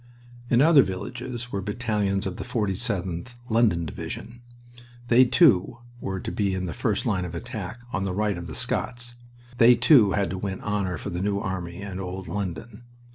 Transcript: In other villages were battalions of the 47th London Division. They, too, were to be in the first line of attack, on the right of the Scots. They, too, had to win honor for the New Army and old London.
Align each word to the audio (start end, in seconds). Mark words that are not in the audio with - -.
In 0.49 0.63
other 0.63 0.81
villages 0.81 1.51
were 1.51 1.61
battalions 1.61 2.25
of 2.25 2.37
the 2.37 2.43
47th 2.43 3.35
London 3.51 3.85
Division. 3.85 4.41
They, 5.09 5.25
too, 5.25 5.77
were 5.99 6.19
to 6.19 6.31
be 6.31 6.55
in 6.55 6.65
the 6.65 6.73
first 6.73 7.05
line 7.05 7.23
of 7.23 7.35
attack, 7.35 7.81
on 7.93 8.03
the 8.03 8.11
right 8.15 8.35
of 8.35 8.47
the 8.47 8.55
Scots. 8.55 9.13
They, 9.59 9.75
too, 9.75 10.13
had 10.13 10.31
to 10.31 10.39
win 10.39 10.59
honor 10.61 10.97
for 10.97 11.11
the 11.11 11.21
New 11.21 11.37
Army 11.37 11.83
and 11.83 12.01
old 12.01 12.27
London. 12.27 12.81